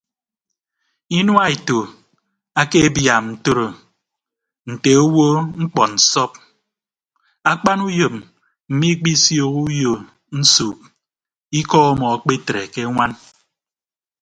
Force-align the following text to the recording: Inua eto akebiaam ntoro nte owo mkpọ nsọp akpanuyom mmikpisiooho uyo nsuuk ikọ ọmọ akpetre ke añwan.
Inua 1.17 1.43
eto 1.55 1.79
akebiaam 2.61 3.25
ntoro 3.33 3.67
nte 4.71 4.89
owo 5.03 5.27
mkpọ 5.61 5.81
nsọp 5.95 6.31
akpanuyom 7.51 8.15
mmikpisiooho 8.71 9.59
uyo 9.69 9.93
nsuuk 10.39 10.79
ikọ 11.59 11.77
ọmọ 11.91 12.05
akpetre 12.15 12.61
ke 12.73 12.79
añwan. 12.87 13.11